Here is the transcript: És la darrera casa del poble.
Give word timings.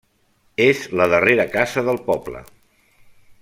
És 0.65 0.79
la 1.01 1.07
darrera 1.11 1.47
casa 1.57 1.85
del 1.91 2.03
poble. 2.11 2.45